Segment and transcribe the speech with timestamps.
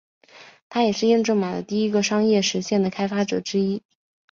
[0.67, 3.83] 他也是验证码的第一个商业实现的开发者之一。